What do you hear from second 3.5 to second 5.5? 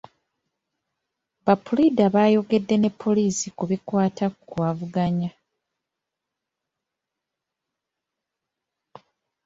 ku bikwata ku avuganya.